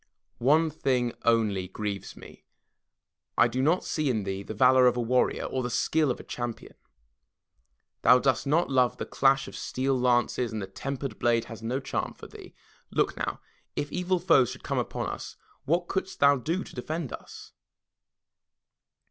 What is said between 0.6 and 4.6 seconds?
thing only grieves me. I do not see in thee the